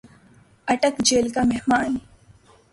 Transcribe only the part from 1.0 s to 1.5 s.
jail کا